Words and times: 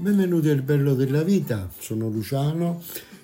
Benvenuti 0.00 0.48
al 0.48 0.62
Bello 0.62 0.94
della 0.94 1.22
Vita, 1.22 1.68
sono 1.78 2.08
Luciano. 2.08 2.82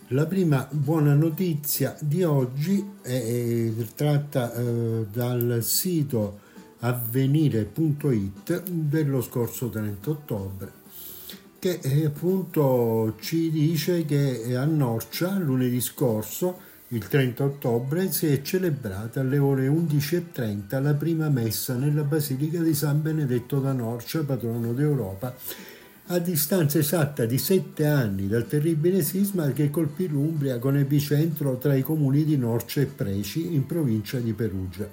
La 0.09 0.27
prima 0.27 0.69
buona 0.71 1.15
notizia 1.15 1.97
di 2.01 2.23
oggi 2.23 2.87
è, 3.01 3.73
tratta 3.95 4.52
eh, 4.52 5.07
dal 5.11 5.61
sito 5.62 6.41
avvenire.it 6.80 8.69
dello 8.69 9.23
scorso 9.23 9.71
30 9.71 10.10
ottobre 10.10 10.73
che 11.59 11.79
eh, 11.82 12.04
appunto 12.04 13.15
ci 13.21 13.51
dice 13.51 14.04
che 14.04 14.54
a 14.54 14.66
Norcia 14.66 15.38
lunedì 15.38 15.80
scorso 15.80 16.59
il 16.88 17.09
30 17.09 17.43
ottobre 17.43 18.13
si 18.13 18.27
è 18.27 18.43
celebrata 18.43 19.21
alle 19.21 19.38
ore 19.38 19.66
11.30 19.66 20.82
la 20.82 20.93
prima 20.93 21.30
messa 21.30 21.74
nella 21.74 22.02
Basilica 22.02 22.60
di 22.60 22.74
San 22.74 23.01
Benedetto 23.01 23.60
da 23.60 23.73
Norcia, 23.73 24.23
patrono 24.24 24.74
d'Europa 24.74 25.35
a 26.09 26.18
distanza 26.21 26.79
esatta 26.79 27.24
di 27.24 27.37
sette 27.37 27.85
anni 27.85 28.29
dal 28.29 28.46
terribile 28.46 29.02
sisma 29.02 29.51
che 29.51 29.71
colpì 29.71 30.07
l'Umbria 30.07 30.60
con 30.60 30.76
epicentro 30.76 31.57
tra 31.57 31.74
i 31.74 31.82
comuni 31.82 32.24
di 32.24 32.37
Norcia 32.37 32.80
e 32.80 32.87
Preci 32.87 33.54
in 33.54 33.66
provincia 33.66 34.18
di 34.18 34.32
Perugia. 34.32 34.88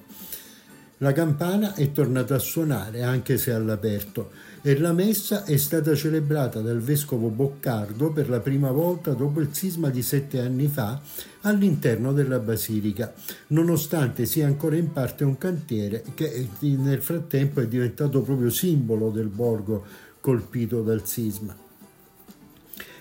La 0.98 1.12
campana 1.12 1.76
è 1.76 1.92
tornata 1.92 2.36
a 2.36 2.40
suonare 2.40 3.04
anche 3.04 3.38
se 3.38 3.52
all'aperto 3.52 4.32
e 4.64 4.80
la 4.80 4.94
messa 4.94 5.44
è 5.44 5.58
stata 5.58 5.94
celebrata 5.94 6.62
dal 6.62 6.80
vescovo 6.80 7.28
Boccardo 7.28 8.12
per 8.12 8.30
la 8.30 8.40
prima 8.40 8.72
volta 8.72 9.12
dopo 9.12 9.40
il 9.40 9.50
sisma 9.52 9.90
di 9.90 10.02
sette 10.02 10.40
anni 10.40 10.68
fa 10.68 11.00
all'interno 11.42 12.14
della 12.14 12.40
basilica, 12.40 13.14
nonostante 13.48 14.26
sia 14.26 14.48
ancora 14.48 14.78
in 14.78 14.92
parte 14.92 15.24
un 15.24 15.38
cantiere 15.38 16.04
che 16.16 16.48
nel 16.60 17.02
frattempo 17.02 17.60
è 17.60 17.68
diventato 17.68 18.22
proprio 18.22 18.50
simbolo 18.50 19.10
del 19.10 19.28
borgo 19.28 20.12
colpito 20.24 20.82
dal 20.82 21.06
sisma. 21.06 21.54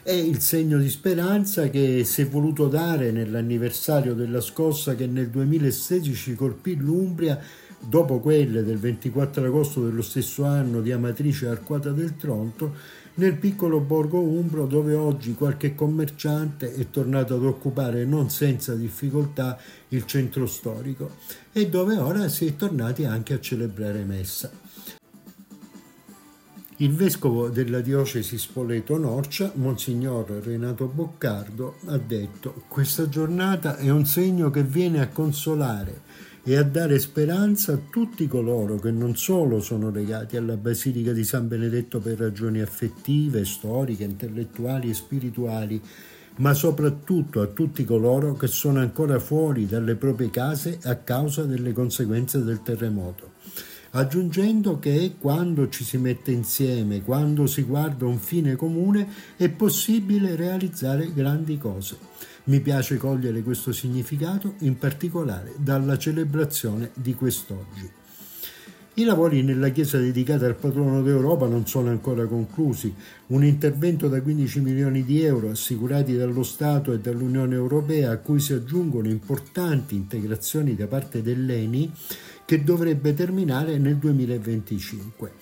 È 0.03 0.11
il 0.11 0.41
segno 0.41 0.77
di 0.79 0.89
speranza 0.89 1.71
che 1.71 2.03
si 2.03 2.23
è 2.23 2.27
voluto 2.27 2.67
dare 2.67 3.13
nell'anniversario 3.13 4.15
della 4.15 4.41
scossa 4.41 4.97
che 4.97 5.07
nel 5.07 5.29
2016 5.29 6.35
colpì 6.35 6.75
l'Umbria 6.75 7.39
dopo 7.79 8.19
quelle 8.19 8.65
del 8.65 8.79
24 8.79 9.45
agosto 9.45 9.85
dello 9.85 10.03
stesso 10.03 10.43
anno 10.43 10.81
di 10.81 10.91
Amatrice 10.91 11.47
Arquata 11.47 11.93
del 11.93 12.17
Tronto, 12.17 12.75
nel 13.15 13.37
piccolo 13.37 13.79
borgo 13.79 14.19
umbro 14.19 14.67
dove 14.67 14.95
oggi 14.95 15.35
qualche 15.35 15.77
commerciante 15.77 16.75
è 16.75 16.91
tornato 16.91 17.37
ad 17.37 17.45
occupare 17.45 18.05
non 18.05 18.31
senza 18.31 18.75
difficoltà 18.75 19.57
il 19.91 20.07
centro 20.07 20.47
storico 20.47 21.19
e 21.53 21.69
dove 21.69 21.97
ora 21.99 22.27
si 22.27 22.47
è 22.47 22.57
tornati 22.57 23.05
anche 23.05 23.35
a 23.35 23.41
celebrare 23.41 24.03
messa. 24.03 24.62
Il 26.79 26.95
vescovo 26.95 27.51
della 27.51 27.81
diocesi 27.81 28.39
Spoleto-Norcia, 28.39 29.53
Monsignor 29.57 30.41
Renato 30.43 30.87
Boccardo, 30.87 31.77
ha 31.87 31.99
detto 31.99 32.65
questa 32.67 33.11
giornata 33.11 33.77
è 33.77 33.91
un 33.91 34.07
segno 34.07 34.51
che 34.51 34.65
viene 34.65 35.01
a 35.03 35.09
consolare 35.09 36.01
e 36.43 36.57
a 36.57 36.63
dare 36.63 36.99
speranza 36.99 37.75
a 37.75 37.81
tutti 37.91 38.27
coloro 38.27 38.77
che 38.77 38.91
non 38.91 39.17
solo 39.17 39.61
sono 39.61 39.91
legati 39.91 40.39
alla 40.39 40.57
Basilica 40.57 41.13
di 41.13 41.25
San 41.25 41.47
Benedetto 41.47 42.01
per 42.01 42.19
ragioni 42.19 42.63
affettive, 42.63 43.45
storiche, 43.45 44.05
intellettuali 44.05 44.89
e 44.89 44.95
spirituali, 44.95 45.81
ma 46.37 46.55
soprattutto 46.55 47.43
a 47.43 47.49
tutti 47.49 47.85
coloro 47.85 48.33
che 48.33 48.47
sono 48.47 48.81
ancora 48.81 49.19
fuori 49.19 49.67
dalle 49.67 49.95
proprie 49.95 50.31
case 50.31 50.79
a 50.85 50.97
causa 50.97 51.45
delle 51.45 51.73
conseguenze 51.73 52.43
del 52.43 52.63
terremoto 52.63 53.33
aggiungendo 53.93 54.79
che 54.79 55.17
quando 55.19 55.69
ci 55.69 55.85
si 55.85 55.99
mette 55.99 56.31
insieme, 56.31 57.03
quando 57.03 57.47
si 57.47 57.63
guarda 57.63 58.07
un 58.07 58.19
fine 58.19 58.57
comune, 58.57 59.09
è 59.37 59.49
possibile 59.49 60.37
realizzare 60.37 61.13
grandi 61.13 61.59
cose. 61.59 61.97
Mi 62.45 62.61
piace 62.61 62.97
cogliere 62.97 63.43
questo 63.43 63.73
significato 63.73 64.55
in 64.59 64.77
particolare 64.77 65.53
dalla 65.59 65.97
celebrazione 65.97 66.91
di 66.95 67.15
quest'oggi. 67.15 68.01
I 68.95 69.05
lavori 69.05 69.43
nella 69.43 69.71
chiesa 69.71 69.97
dedicata 69.97 70.45
al 70.45 70.55
patrono 70.55 71.01
d'Europa 71.01 71.47
non 71.47 71.67
sono 71.67 71.89
ancora 71.89 72.27
conclusi. 72.27 72.95
Un 73.29 73.43
intervento 73.43 74.07
da 74.07 74.21
15 74.21 74.61
milioni 74.61 75.03
di 75.03 75.23
euro 75.23 75.49
assicurati 75.49 76.15
dallo 76.15 76.43
Stato 76.43 76.93
e 76.93 76.99
dall'Unione 76.99 77.55
Europea 77.55 78.11
a 78.11 78.19
cui 78.19 78.39
si 78.39 78.53
aggiungono 78.53 79.09
importanti 79.09 79.95
integrazioni 79.95 80.75
da 80.75 80.89
parte 80.89 81.23
dell'ENI 81.23 81.91
che 82.45 82.63
dovrebbe 82.63 83.15
terminare 83.15 83.79
nel 83.79 83.97
2025 83.97 85.33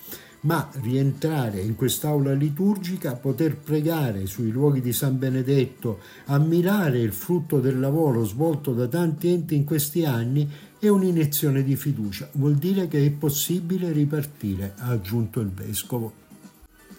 ma 0.43 0.67
rientrare 0.81 1.59
in 1.59 1.75
quest'aula 1.75 2.33
liturgica, 2.33 3.13
poter 3.13 3.57
pregare 3.57 4.25
sui 4.25 4.49
luoghi 4.49 4.81
di 4.81 4.91
San 4.91 5.19
Benedetto, 5.19 5.99
ammirare 6.25 6.99
il 6.99 7.13
frutto 7.13 7.59
del 7.59 7.79
lavoro 7.79 8.23
svolto 8.23 8.73
da 8.73 8.87
tanti 8.87 9.31
enti 9.31 9.55
in 9.55 9.65
questi 9.65 10.03
anni 10.03 10.49
è 10.81 10.87
un'iniezione 10.87 11.63
di 11.63 11.75
fiducia, 11.75 12.27
vuol 12.31 12.55
dire 12.55 12.87
che 12.87 13.05
è 13.05 13.11
possibile 13.11 13.91
ripartire, 13.91 14.73
ha 14.77 14.87
aggiunto 14.87 15.39
il 15.39 15.49
vescovo. 15.49 16.11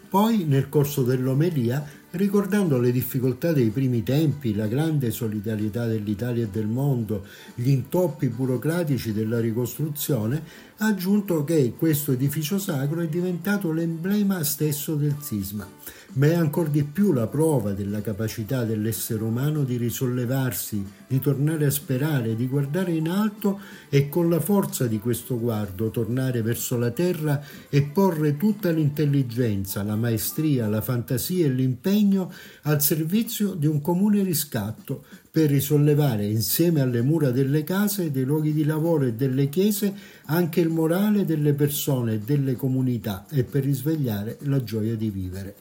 Poi, 0.08 0.44
nel 0.44 0.68
corso 0.68 1.02
dell'omelia, 1.02 1.84
ricordando 2.10 2.78
le 2.78 2.92
difficoltà 2.92 3.52
dei 3.52 3.70
primi 3.70 4.04
tempi, 4.04 4.54
la 4.54 4.68
grande 4.68 5.10
solidarietà 5.10 5.86
dell'Italia 5.86 6.44
e 6.44 6.48
del 6.48 6.68
mondo, 6.68 7.26
gli 7.56 7.70
intoppi 7.70 8.28
burocratici 8.28 9.12
della 9.12 9.40
ricostruzione, 9.40 10.44
ha 10.76 10.86
aggiunto 10.86 11.42
che 11.42 11.74
questo 11.76 12.12
edificio 12.12 12.60
sacro 12.60 13.00
è 13.00 13.08
diventato 13.08 13.72
l'emblema 13.72 14.44
stesso 14.44 14.94
del 14.94 15.16
sisma 15.20 15.66
ma 16.14 16.26
è 16.26 16.34
ancor 16.34 16.68
di 16.68 16.84
più 16.84 17.12
la 17.12 17.26
prova 17.26 17.72
della 17.72 18.02
capacità 18.02 18.64
dell'essere 18.64 19.22
umano 19.22 19.64
di 19.64 19.78
risollevarsi, 19.78 20.84
di 21.06 21.20
tornare 21.20 21.64
a 21.64 21.70
sperare, 21.70 22.36
di 22.36 22.46
guardare 22.48 22.92
in 22.92 23.08
alto 23.08 23.60
e 23.88 24.10
con 24.10 24.28
la 24.28 24.40
forza 24.40 24.86
di 24.86 24.98
questo 24.98 25.38
guardo 25.38 25.90
tornare 25.90 26.42
verso 26.42 26.76
la 26.76 26.90
terra 26.90 27.42
e 27.70 27.82
porre 27.82 28.36
tutta 28.36 28.70
l'intelligenza, 28.70 29.82
la 29.82 29.96
maestria, 29.96 30.68
la 30.68 30.82
fantasia 30.82 31.46
e 31.46 31.50
l'impegno 31.50 32.30
al 32.62 32.82
servizio 32.82 33.54
di 33.54 33.66
un 33.66 33.80
comune 33.80 34.22
riscatto 34.22 35.04
per 35.30 35.48
risollevare 35.48 36.26
insieme 36.26 36.82
alle 36.82 37.00
mura 37.00 37.30
delle 37.30 37.64
case, 37.64 38.10
dei 38.10 38.24
luoghi 38.24 38.52
di 38.52 38.64
lavoro 38.64 39.06
e 39.06 39.14
delle 39.14 39.48
chiese 39.48 39.94
anche 40.26 40.60
il 40.60 40.68
morale 40.68 41.24
delle 41.24 41.54
persone 41.54 42.14
e 42.14 42.18
delle 42.18 42.54
comunità 42.54 43.24
e 43.30 43.44
per 43.44 43.64
risvegliare 43.64 44.36
la 44.40 44.62
gioia 44.62 44.94
di 44.94 45.08
vivere 45.08 45.54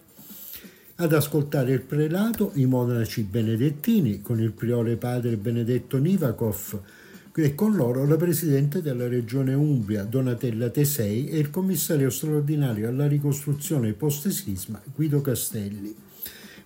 ad 1.01 1.13
ascoltare 1.13 1.74
il 1.74 1.81
prelato 1.81 2.51
i 2.56 2.68
monaci 2.68 3.24
benedettini 3.24 4.21
con 4.21 4.39
il 4.39 4.51
priore 4.51 4.98
padre 4.98 5.36
Benedetto 5.36 5.98
Nivakov 5.98 6.80
e 7.33 7.56
con 7.56 7.75
loro 7.75 8.06
la 8.06 8.18
presidente 8.18 8.83
della 8.83 9.07
regione 9.07 9.56
Umbria 9.56 10.03
Donatella 10.03 10.69
Tesei 10.69 11.27
e 11.27 11.39
il 11.39 11.50
commissario 11.50 12.12
straordinario 12.12 12.88
alla 12.88 13.07
ricostruzione 13.07 13.94
post-sisma 13.94 14.80
Guido 14.94 15.21
Castelli. 15.21 15.95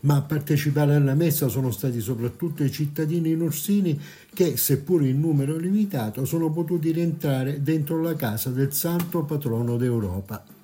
Ma 0.01 0.17
a 0.17 0.21
partecipare 0.21 0.95
alla 0.95 1.15
messa 1.15 1.47
sono 1.47 1.71
stati 1.71 2.01
soprattutto 2.01 2.65
i 2.65 2.71
cittadini 2.71 3.33
nursini 3.35 3.97
che, 4.33 4.57
seppur 4.57 5.05
in 5.05 5.21
numero 5.21 5.55
limitato, 5.55 6.25
sono 6.25 6.51
potuti 6.51 6.91
rientrare 6.91 7.61
dentro 7.61 8.01
la 8.01 8.15
casa 8.15 8.49
del 8.49 8.73
santo 8.73 9.23
patrono 9.23 9.77
d'Europa. 9.77 10.54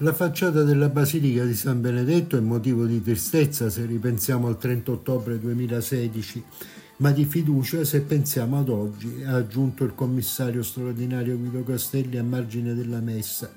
La 0.00 0.12
facciata 0.12 0.62
della 0.62 0.90
Basilica 0.90 1.42
di 1.44 1.54
San 1.54 1.80
Benedetto 1.80 2.36
è 2.36 2.40
motivo 2.40 2.84
di 2.84 3.02
tristezza 3.02 3.70
se 3.70 3.86
ripensiamo 3.86 4.46
al 4.46 4.58
30 4.58 4.90
ottobre 4.90 5.40
2016. 5.40 6.44
ma 6.98 7.10
di 7.12 7.24
fiducia 7.24 7.82
se 7.84 8.02
pensiamo 8.02 8.58
ad 8.58 8.68
oggi, 8.68 9.22
ha 9.24 9.34
aggiunto 9.34 9.84
il 9.84 9.94
commissario 9.94 10.62
straordinario 10.62 11.38
Guido 11.38 11.62
Castelli 11.62 12.18
a 12.18 12.22
margine 12.22 12.74
della 12.74 13.00
messa, 13.00 13.50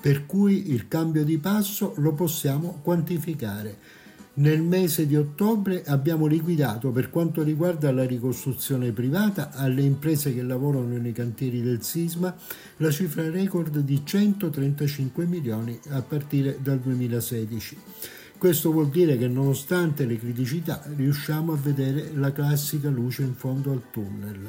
per 0.00 0.26
cui 0.26 0.70
il 0.70 0.88
cambio 0.88 1.24
di 1.24 1.38
passo 1.38 1.94
lo 1.96 2.12
possiamo 2.12 2.80
quantificare. 2.82 3.78
Nel 4.32 4.62
mese 4.62 5.06
di 5.08 5.16
ottobre 5.16 5.82
abbiamo 5.84 6.26
liquidato 6.26 6.90
per 6.92 7.10
quanto 7.10 7.42
riguarda 7.42 7.90
la 7.90 8.04
ricostruzione 8.04 8.92
privata 8.92 9.50
alle 9.50 9.82
imprese 9.82 10.32
che 10.32 10.42
lavorano 10.42 10.96
nei 10.96 11.12
cantieri 11.12 11.60
del 11.60 11.82
sisma 11.82 12.34
la 12.76 12.90
cifra 12.92 13.28
record 13.28 13.78
di 13.80 14.00
135 14.04 15.26
milioni 15.26 15.78
a 15.88 16.00
partire 16.02 16.58
dal 16.62 16.78
2016. 16.78 17.76
Questo 18.38 18.70
vuol 18.70 18.88
dire 18.88 19.18
che 19.18 19.26
nonostante 19.26 20.06
le 20.06 20.16
criticità 20.16 20.82
riusciamo 20.94 21.52
a 21.52 21.56
vedere 21.56 22.12
la 22.14 22.30
classica 22.30 22.88
luce 22.88 23.22
in 23.22 23.34
fondo 23.34 23.72
al 23.72 23.82
tunnel. 23.90 24.48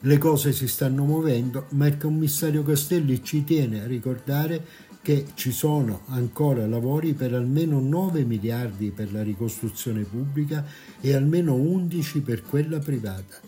Le 0.00 0.18
cose 0.18 0.52
si 0.52 0.68
stanno 0.68 1.04
muovendo, 1.04 1.66
ma 1.70 1.86
il 1.86 1.96
commissario 1.96 2.62
Castelli 2.62 3.24
ci 3.24 3.44
tiene 3.44 3.82
a 3.82 3.86
ricordare 3.86 4.64
che 5.06 5.24
ci 5.34 5.52
sono 5.52 6.00
ancora 6.06 6.66
lavori 6.66 7.12
per 7.12 7.32
almeno 7.32 7.78
9 7.78 8.24
miliardi 8.24 8.90
per 8.90 9.12
la 9.12 9.22
ricostruzione 9.22 10.02
pubblica 10.02 10.66
e 11.00 11.14
almeno 11.14 11.54
11 11.54 12.22
per 12.22 12.42
quella 12.42 12.80
privata. 12.80 13.38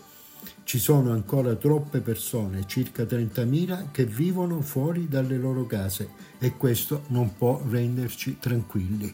Ci 0.63 0.79
sono 0.79 1.11
ancora 1.11 1.57
troppe 1.57 1.99
persone, 1.99 2.65
circa 2.69 3.03
30.000, 3.03 3.91
che 3.91 4.07
vivono 4.07 4.61
fuori 4.61 5.09
dalle 5.09 5.37
loro 5.37 5.67
case 5.67 6.11
e 6.39 6.53
questo 6.57 7.03
non 7.09 7.37
può 7.37 7.61
renderci 7.69 8.37
tranquilli. 8.39 9.13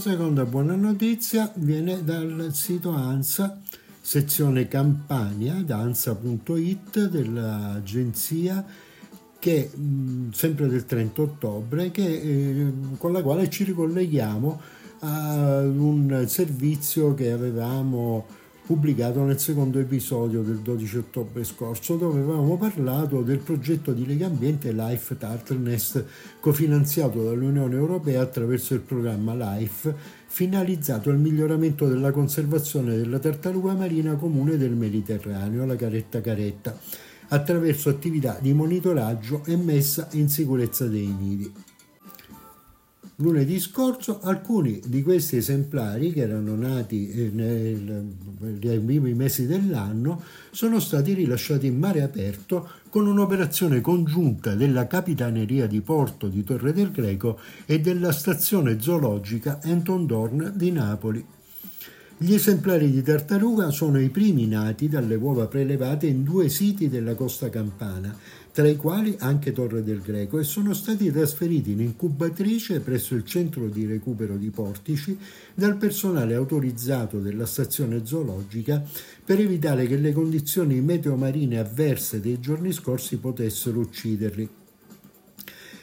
Seconda 0.00 0.46
buona 0.46 0.74
notizia 0.76 1.52
viene 1.56 2.02
dal 2.02 2.48
sito 2.54 2.88
ANSA, 2.88 3.60
sezione 4.00 4.66
Campania, 4.66 5.62
danza.it 5.62 7.08
dell'agenzia 7.08 8.64
che 9.38 9.70
sempre 10.32 10.68
del 10.68 10.86
30 10.86 11.20
ottobre, 11.20 11.90
che, 11.90 12.06
eh, 12.06 12.72
con 12.96 13.12
la 13.12 13.20
quale 13.20 13.50
ci 13.50 13.64
ricolleghiamo 13.64 14.60
a 15.00 15.58
un 15.60 16.24
servizio 16.26 17.12
che 17.12 17.30
avevamo 17.30 18.26
pubblicato 18.70 19.24
nel 19.24 19.40
secondo 19.40 19.80
episodio 19.80 20.42
del 20.42 20.58
12 20.58 20.98
ottobre 20.98 21.42
scorso, 21.42 21.96
dove 21.96 22.20
avevamo 22.20 22.56
parlato 22.56 23.20
del 23.22 23.38
progetto 23.38 23.90
di 23.92 24.06
Lega 24.06 24.26
Ambiente 24.26 24.70
Life 24.70 25.18
Tartnest, 25.18 26.04
cofinanziato 26.38 27.24
dall'Unione 27.24 27.74
Europea 27.74 28.20
attraverso 28.22 28.74
il 28.74 28.80
programma 28.80 29.34
LIFE, 29.34 29.92
finalizzato 30.24 31.10
al 31.10 31.18
miglioramento 31.18 31.88
della 31.88 32.12
conservazione 32.12 32.96
della 32.96 33.18
tartaruga 33.18 33.74
marina 33.74 34.14
comune 34.14 34.56
del 34.56 34.76
Mediterraneo, 34.76 35.66
la 35.66 35.74
caretta 35.74 36.20
caretta 36.20 36.78
attraverso 37.32 37.88
attività 37.88 38.38
di 38.40 38.52
monitoraggio 38.52 39.42
e 39.46 39.56
messa 39.56 40.06
in 40.12 40.28
sicurezza 40.28 40.86
dei 40.86 41.08
nidi. 41.08 41.52
Lunedì 43.20 43.60
scorso 43.60 44.20
alcuni 44.22 44.80
di 44.86 45.02
questi 45.02 45.36
esemplari 45.36 46.10
che 46.10 46.22
erano 46.22 46.54
nati 46.56 47.10
eh, 47.10 47.30
nei 47.30 48.78
primi 48.78 49.12
mesi 49.12 49.46
dell'anno 49.46 50.22
sono 50.50 50.80
stati 50.80 51.12
rilasciati 51.12 51.66
in 51.66 51.78
mare 51.78 52.00
aperto 52.00 52.66
con 52.88 53.06
un'operazione 53.06 53.82
congiunta 53.82 54.54
della 54.54 54.86
Capitaneria 54.86 55.66
di 55.66 55.82
Porto 55.82 56.28
di 56.28 56.42
Torre 56.42 56.72
del 56.72 56.92
Greco 56.92 57.38
e 57.66 57.80
della 57.80 58.10
stazione 58.10 58.80
zoologica 58.80 59.60
Anton 59.64 60.06
Dorn 60.06 60.52
di 60.54 60.72
Napoli. 60.72 61.22
Gli 62.22 62.34
esemplari 62.34 62.90
di 62.90 63.02
tartaruga 63.02 63.70
sono 63.70 63.98
i 63.98 64.10
primi 64.10 64.46
nati 64.46 64.88
dalle 64.90 65.14
uova 65.14 65.46
prelevate 65.46 66.06
in 66.06 66.22
due 66.22 66.50
siti 66.50 66.90
della 66.90 67.14
costa 67.14 67.48
campana, 67.48 68.14
tra 68.52 68.66
i 68.68 68.76
quali 68.76 69.16
anche 69.18 69.52
Torre 69.52 69.82
del 69.82 70.00
Greco, 70.00 70.38
e 70.38 70.44
sono 70.44 70.74
stati 70.74 71.10
trasferiti 71.10 71.72
in 71.72 71.80
incubatrice 71.80 72.80
presso 72.80 73.14
il 73.14 73.24
centro 73.24 73.68
di 73.68 73.86
recupero 73.86 74.36
di 74.36 74.50
Portici 74.50 75.16
dal 75.54 75.76
personale 75.76 76.34
autorizzato 76.34 77.18
della 77.20 77.46
stazione 77.46 78.04
zoologica 78.04 78.82
per 79.24 79.40
evitare 79.40 79.86
che 79.86 79.96
le 79.96 80.12
condizioni 80.12 80.80
meteomarine 80.80 81.58
avverse 81.58 82.20
dei 82.20 82.40
giorni 82.40 82.72
scorsi 82.72 83.16
potessero 83.16 83.78
ucciderli. 83.78 84.59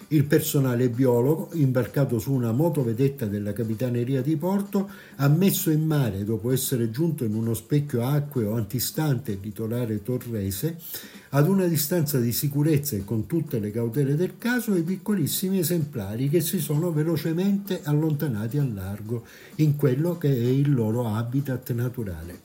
Il 0.10 0.24
personale 0.24 0.88
biologo, 0.88 1.50
imbarcato 1.56 2.18
su 2.18 2.32
una 2.32 2.54
motovedetta 2.54 3.26
della 3.26 3.52
Capitaneria 3.52 4.22
di 4.22 4.38
Porto, 4.38 4.90
ha 5.18 5.28
messo 5.28 5.70
in 5.70 5.86
mare, 5.86 6.24
dopo 6.24 6.54
essere 6.54 6.90
giunto 6.90 7.26
in 7.26 7.34
uno 7.34 7.54
specchio 7.54 8.06
acqueo 8.06 8.56
antistante 8.56 9.34
il 9.34 9.40
litorale 9.42 10.02
torrese, 10.02 10.78
ad 11.32 11.50
una 11.50 11.66
distanza 11.66 12.20
di 12.20 12.32
sicurezza 12.32 12.96
e 12.96 13.04
con 13.04 13.26
tutte 13.26 13.60
le 13.60 13.70
cautele 13.70 14.16
del 14.16 14.38
caso, 14.38 14.76
i 14.76 14.84
piccolissimi 14.84 15.60
esemplari 15.60 16.30
che 16.30 16.40
si 16.40 16.60
sono 16.60 16.94
velocemente 16.94 17.82
allontanati 17.84 18.58
al 18.60 18.74
largo 18.74 19.26
in 19.56 19.76
quello 19.76 20.18
che 20.18 20.30
è 20.30 20.48
il 20.48 20.74
loro 20.74 21.06
habitat 21.06 21.74
naturale. 21.74 22.40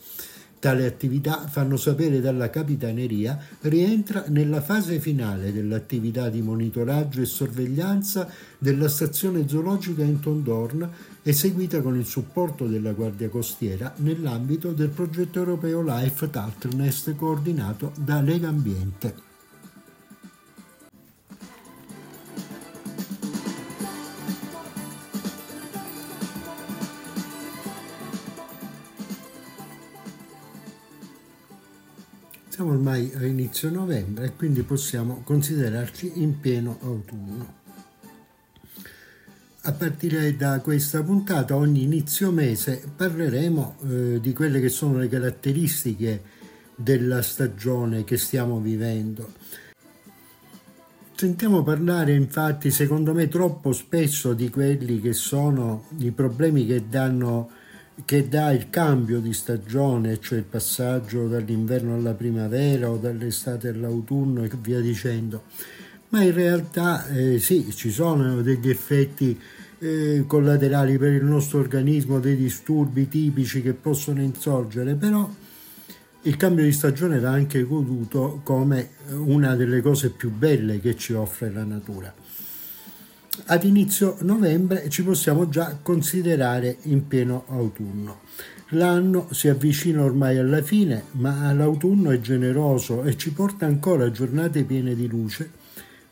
Tale 0.62 0.86
attività, 0.86 1.48
fanno 1.48 1.76
sapere 1.76 2.20
dalla 2.20 2.48
Capitaneria, 2.48 3.36
rientra 3.62 4.26
nella 4.28 4.60
fase 4.60 5.00
finale 5.00 5.52
dell'attività 5.52 6.28
di 6.28 6.40
monitoraggio 6.40 7.20
e 7.20 7.24
sorveglianza 7.24 8.30
della 8.58 8.86
stazione 8.86 9.48
zoologica 9.48 10.04
in 10.04 10.20
Tondorn, 10.20 10.88
eseguita 11.24 11.80
con 11.80 11.98
il 11.98 12.06
supporto 12.06 12.68
della 12.68 12.92
Guardia 12.92 13.28
Costiera 13.28 13.92
nell'ambito 13.96 14.70
del 14.70 14.90
progetto 14.90 15.40
europeo 15.40 15.82
Life 15.82 16.30
Tartnest 16.30 17.16
coordinato 17.16 17.90
da 17.98 18.20
Lega 18.20 18.46
Ambiente. 18.46 19.31
A 33.24 33.26
inizio 33.26 33.70
novembre 33.70 34.26
e 34.26 34.36
quindi 34.36 34.62
possiamo 34.62 35.22
considerarci 35.24 36.12
in 36.16 36.40
pieno 36.40 36.78
autunno. 36.82 37.60
A 39.62 39.72
partire 39.72 40.34
da 40.36 40.60
questa 40.60 41.02
puntata, 41.02 41.54
ogni 41.54 41.84
inizio 41.84 42.32
mese, 42.32 42.82
parleremo 42.96 43.76
eh, 43.82 44.20
di 44.20 44.32
quelle 44.32 44.60
che 44.60 44.68
sono 44.68 44.98
le 44.98 45.08
caratteristiche 45.08 46.22
della 46.74 47.22
stagione 47.22 48.02
che 48.02 48.16
stiamo 48.16 48.58
vivendo. 48.58 49.32
Sentiamo 51.14 51.62
parlare 51.62 52.14
infatti, 52.14 52.72
secondo 52.72 53.14
me, 53.14 53.28
troppo 53.28 53.72
spesso 53.72 54.32
di 54.32 54.50
quelli 54.50 55.00
che 55.00 55.12
sono 55.12 55.84
i 55.98 56.10
problemi 56.10 56.66
che 56.66 56.88
danno 56.88 57.50
che 58.04 58.28
dà 58.28 58.50
il 58.50 58.70
cambio 58.70 59.20
di 59.20 59.32
stagione, 59.32 60.20
cioè 60.20 60.38
il 60.38 60.44
passaggio 60.44 61.28
dall'inverno 61.28 61.94
alla 61.94 62.14
primavera 62.14 62.90
o 62.90 62.96
dall'estate 62.96 63.68
all'autunno 63.68 64.44
e 64.44 64.50
via 64.60 64.80
dicendo. 64.80 65.44
Ma 66.08 66.22
in 66.22 66.32
realtà 66.32 67.06
eh, 67.08 67.38
sì, 67.38 67.70
ci 67.74 67.90
sono 67.90 68.42
degli 68.42 68.68
effetti 68.68 69.38
eh, 69.78 70.24
collaterali 70.26 70.98
per 70.98 71.12
il 71.12 71.24
nostro 71.24 71.58
organismo, 71.58 72.20
dei 72.20 72.36
disturbi 72.36 73.08
tipici 73.08 73.62
che 73.62 73.72
possono 73.72 74.20
insorgere, 74.20 74.94
però 74.94 75.28
il 76.22 76.36
cambio 76.36 76.64
di 76.64 76.72
stagione 76.72 77.18
va 77.18 77.30
anche 77.30 77.62
goduto 77.62 78.40
come 78.44 78.90
una 79.10 79.56
delle 79.56 79.80
cose 79.80 80.10
più 80.10 80.30
belle 80.30 80.80
che 80.80 80.96
ci 80.96 81.14
offre 81.14 81.50
la 81.50 81.64
natura 81.64 82.14
ad 83.46 83.64
inizio 83.64 84.16
novembre 84.20 84.90
ci 84.90 85.02
possiamo 85.02 85.48
già 85.48 85.78
considerare 85.80 86.76
in 86.82 87.06
pieno 87.06 87.44
autunno. 87.48 88.20
L'anno 88.74 89.28
si 89.30 89.48
avvicina 89.48 90.04
ormai 90.04 90.36
alla 90.36 90.62
fine, 90.62 91.04
ma 91.12 91.50
l'autunno 91.52 92.10
è 92.10 92.20
generoso 92.20 93.02
e 93.04 93.16
ci 93.16 93.32
porta 93.32 93.64
ancora 93.64 94.10
giornate 94.10 94.64
piene 94.64 94.94
di 94.94 95.08
luce, 95.08 95.50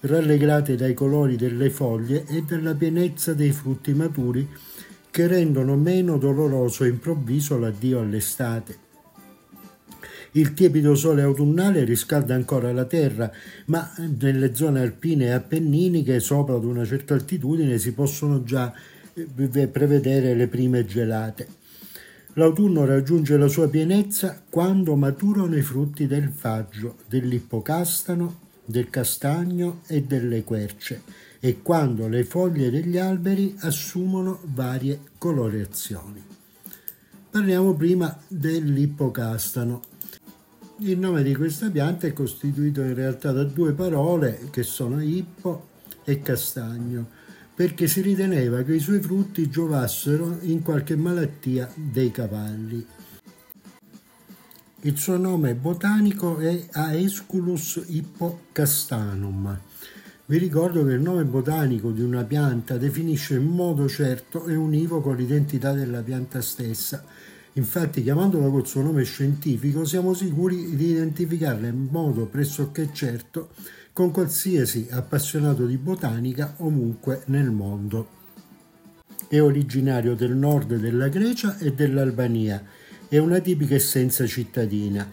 rallegrate 0.01 0.77
dai 0.77 0.95
colori 0.95 1.37
delle 1.37 1.69
foglie 1.69 2.25
e 2.27 2.43
dalla 2.43 2.75
pienezza 2.75 3.35
dei 3.35 3.53
frutti 3.53 3.93
maturi 3.93 4.49
che 5.11 5.27
rendono 5.27 5.77
meno 5.77 6.17
doloroso 6.17 6.85
e 6.85 6.89
improvviso 6.89 7.59
l'addio 7.59 8.01
all'estate. 8.01 8.89
Il 10.33 10.55
tiepido 10.55 10.95
sole 10.95 11.23
autunnale 11.23 11.85
riscalda 11.85 12.35
ancora 12.35 12.73
la 12.73 12.85
terra, 12.85 13.31
ma 13.67 13.93
nelle 14.19 14.55
zone 14.55 14.81
alpine 14.81 15.27
e 15.27 15.31
appenniniche, 15.31 16.21
sopra 16.21 16.55
ad 16.55 16.65
una 16.65 16.85
certa 16.85 17.15
altitudine, 17.15 17.79
si 17.79 17.93
possono 17.93 18.45
già 18.45 18.73
eh, 19.15 19.69
prevedere 19.69 20.35
le 20.35 20.47
prime 20.47 20.85
gelate. 20.85 21.49
L'autunno 22.35 22.85
raggiunge 22.85 23.37
la 23.37 23.49
sua 23.49 23.69
pienezza 23.69 24.41
quando 24.49 24.95
maturano 24.95 25.57
i 25.57 25.63
frutti 25.63 26.07
del 26.07 26.29
faggio, 26.29 26.99
dell'ippocastano, 27.09 28.39
del 28.65 28.89
castagno 28.89 29.81
e 29.89 30.03
delle 30.03 30.45
querce 30.45 31.03
e 31.41 31.61
quando 31.63 32.07
le 32.07 32.25
foglie 32.25 32.71
degli 32.71 32.99
alberi 32.99 33.57
assumono 33.61 34.41
varie 34.45 35.01
colorazioni. 35.19 36.23
Parliamo 37.31 37.75
prima 37.75 38.17
dell'ippocastano. 38.29 39.90
Il 40.83 40.99
nome 40.99 41.23
di 41.23 41.35
questa 41.35 41.69
pianta 41.69 42.07
è 42.07 42.15
costituito 42.15 42.81
in 42.81 42.95
realtà 42.95 43.33
da 43.33 43.45
due 43.45 43.75
parole 43.75 44.49
che 44.51 44.63
sono 44.63 44.99
ippo 45.03 45.69
e 46.05 46.23
castagno, 46.23 47.07
perché 47.55 47.87
si 47.87 48.01
riteneva 48.01 48.63
che 48.63 48.77
i 48.77 48.81
suoi 48.81 48.99
frutti 48.99 49.51
giovassero 49.51 50.39
in 50.41 50.63
qualche 50.63 50.97
malattia 50.97 51.71
dei 51.75 52.11
cavalli. 52.11 52.87
Il 54.81 54.97
suo 54.97 55.19
nome 55.19 55.55
botanico 55.55 56.39
è 56.39 56.69
Aesculus 56.71 57.83
hippocastanum. 57.87 59.61
Vi 60.25 60.39
ricordo 60.39 60.83
che 60.87 60.93
il 60.93 61.03
nome 61.03 61.25
botanico 61.25 61.91
di 61.91 62.01
una 62.01 62.25
pianta 62.25 62.79
definisce 62.79 63.35
in 63.35 63.45
modo 63.45 63.87
certo 63.87 64.47
e 64.47 64.55
univoco 64.55 65.13
l'identità 65.13 65.73
della 65.73 66.01
pianta 66.01 66.41
stessa. 66.41 67.05
Infatti, 67.55 68.03
chiamandola 68.03 68.49
col 68.49 68.67
suo 68.67 68.83
nome 68.83 69.03
scientifico, 69.05 69.85
siamo 69.85 70.15
sicuri 70.15 70.77
di 70.77 70.91
identificarla 70.91 71.67
in 71.67 71.89
modo 71.91 72.27
pressoché 72.27 72.91
certo 72.93 73.51
con 73.93 74.13
qualsiasi 74.13 74.87
appassionato 74.91 75.67
di 75.67 75.77
botanica 75.77 76.55
ovunque 76.59 77.23
nel 77.27 77.51
mondo. 77.51 78.19
È 79.29 79.41
originario 79.41 80.15
del 80.15 80.35
nord 80.35 80.77
della 80.77 81.09
Grecia 81.09 81.59
e 81.59 81.73
dell'Albania 81.73 82.65
è 83.09 83.19
una 83.19 83.41
tipica 83.41 83.75
essenza 83.75 84.25
cittadina, 84.25 85.11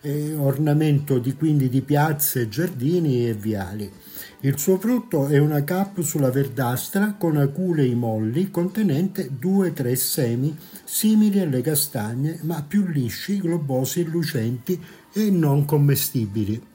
è 0.00 0.34
ornamento 0.34 1.18
di, 1.18 1.34
quindi 1.34 1.68
di 1.68 1.82
piazze, 1.82 2.48
giardini 2.48 3.28
e 3.28 3.34
viali. 3.34 3.92
Il 4.40 4.58
suo 4.58 4.78
frutto 4.78 5.26
è 5.28 5.38
una 5.38 5.64
capsula 5.64 6.30
verdastra 6.30 7.14
con 7.18 7.36
aculei 7.36 7.94
molli 7.94 8.50
contenente 8.50 9.30
2-3 9.40 9.92
semi 9.94 10.56
simili 10.84 11.40
alle 11.40 11.60
castagne 11.60 12.38
ma 12.42 12.62
più 12.62 12.86
lisci, 12.86 13.38
globosi 13.38 14.04
lucenti 14.04 14.80
e 15.12 15.30
non 15.30 15.64
commestibili. 15.64 16.74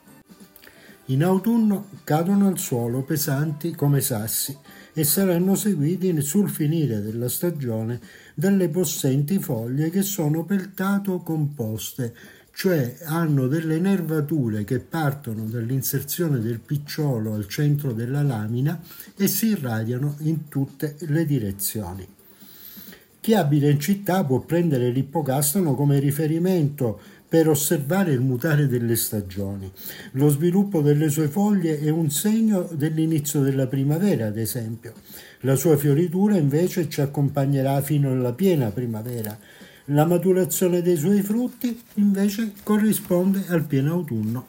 In 1.06 1.24
autunno 1.24 1.88
cadono 2.04 2.48
al 2.48 2.58
suolo 2.58 3.02
pesanti 3.02 3.72
come 3.72 4.00
sassi 4.00 4.58
e 4.94 5.04
saranno 5.04 5.56
seguiti 5.56 6.22
sul 6.22 6.50
finire 6.50 7.02
della 7.02 7.28
stagione 7.28 8.00
dalle 8.34 8.70
possenti 8.70 9.40
foglie 9.40 9.90
che 9.90 10.04
sono 10.04 10.46
peltato 10.46 11.20
composte, 11.20 12.14
cioè 12.54 12.98
hanno 13.06 13.48
delle 13.48 13.80
nervature 13.80 14.64
che 14.64 14.80
partono 14.80 15.46
dall'inserzione 15.46 16.40
del 16.40 16.60
picciolo 16.60 17.34
al 17.34 17.48
centro 17.48 17.94
della 17.94 18.22
lamina 18.22 18.80
e 19.16 19.28
si 19.28 19.48
irradiano 19.48 20.16
in 20.20 20.48
tutte 20.48 20.96
le 21.00 21.26
direzioni. 21.26 22.08
Chi 23.20 23.36
abita 23.36 23.68
in 23.68 23.80
città 23.80 24.24
può 24.24 24.40
prendere 24.40 24.90
l'ippocastano 24.90 25.76
come 25.76 26.00
riferimento 26.00 27.00
per 27.32 27.48
osservare 27.48 28.12
il 28.12 28.20
mutare 28.20 28.68
delle 28.68 28.96
stagioni. 28.98 29.72
Lo 30.14 30.28
sviluppo 30.28 30.82
delle 30.82 31.08
sue 31.10 31.30
foglie 31.30 31.80
è 31.80 31.90
un 31.90 32.10
segno 32.10 32.68
dell'inizio 32.74 33.42
della 33.42 33.68
primavera, 33.68 34.26
ad 34.26 34.38
esempio. 34.38 34.94
La 35.42 35.56
sua 35.56 35.78
fioritura 35.78 36.36
invece 36.36 36.90
ci 36.90 37.00
accompagnerà 37.00 37.82
fino 37.82 38.12
alla 38.12 38.34
piena 38.34 38.70
primavera. 38.72 39.38
La 39.86 40.06
maturazione 40.06 40.84
dei 40.84 40.96
suoi 40.96 41.22
frutti 41.24 41.82
invece 41.96 42.54
corrisponde 42.62 43.46
al 43.48 43.64
pieno 43.64 43.94
autunno. 43.94 44.48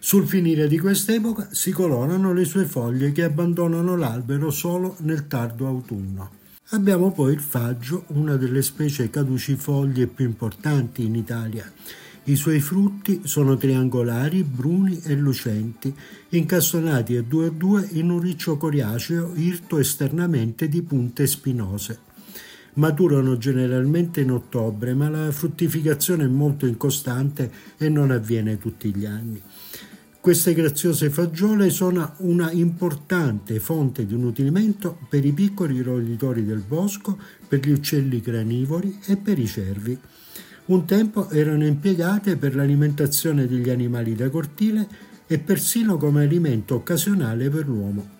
Sul 0.00 0.26
finire 0.26 0.66
di 0.66 0.78
quest'epoca 0.78 1.48
si 1.52 1.70
colorano 1.70 2.32
le 2.32 2.44
sue 2.44 2.64
foglie 2.64 3.12
che 3.12 3.22
abbandonano 3.22 3.96
l'albero 3.96 4.50
solo 4.50 4.96
nel 5.00 5.28
tardo 5.28 5.66
autunno. 5.66 6.42
Abbiamo 6.70 7.12
poi 7.12 7.32
il 7.34 7.40
faggio, 7.40 8.04
una 8.08 8.36
delle 8.36 8.62
specie 8.62 9.08
caducifoglie 9.08 10.08
più 10.08 10.24
importanti 10.24 11.04
in 11.04 11.14
Italia. 11.14 11.70
I 12.24 12.36
suoi 12.36 12.60
frutti 12.60 13.20
sono 13.24 13.56
triangolari, 13.56 14.42
bruni 14.42 15.00
e 15.04 15.14
lucenti, 15.14 15.94
incastonati 16.30 17.16
a 17.16 17.22
due 17.22 17.46
a 17.46 17.50
due 17.50 17.86
in 17.92 18.10
un 18.10 18.18
riccio 18.18 18.56
coriaceo 18.56 19.32
irto 19.36 19.78
esternamente 19.78 20.68
di 20.68 20.82
punte 20.82 21.26
spinose. 21.26 22.12
Maturano 22.74 23.36
generalmente 23.38 24.20
in 24.20 24.32
ottobre, 24.32 24.94
ma 24.94 25.08
la 25.08 25.30
fruttificazione 25.30 26.24
è 26.24 26.28
molto 26.28 26.66
incostante 26.66 27.50
e 27.76 27.88
non 27.88 28.10
avviene 28.10 28.58
tutti 28.58 28.94
gli 28.94 29.06
anni. 29.06 29.40
Queste 30.20 30.54
graziose 30.54 31.10
fagiole 31.10 31.68
sono 31.68 32.14
una 32.20 32.50
importante 32.50 33.60
fonte 33.60 34.06
di 34.06 34.16
nutrimento 34.16 34.98
per 35.08 35.24
i 35.24 35.32
piccoli 35.32 35.82
roditori 35.82 36.44
del 36.44 36.62
bosco, 36.66 37.18
per 37.46 37.60
gli 37.60 37.70
uccelli 37.70 38.20
granivori 38.20 39.00
e 39.04 39.18
per 39.18 39.38
i 39.38 39.46
cervi. 39.46 39.98
Un 40.66 40.86
tempo 40.86 41.28
erano 41.28 41.66
impiegate 41.66 42.38
per 42.38 42.54
l'alimentazione 42.54 43.46
degli 43.46 43.68
animali 43.68 44.14
da 44.14 44.30
cortile 44.30 44.88
e 45.26 45.38
persino 45.38 45.98
come 45.98 46.24
alimento 46.24 46.76
occasionale 46.76 47.50
per 47.50 47.68
l'uomo. 47.68 48.13